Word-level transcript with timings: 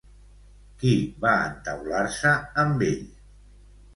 Qui 0.83 0.93
va 1.25 1.33
entaular-se 1.49 2.33
amb 2.65 2.83
ell? 2.89 3.07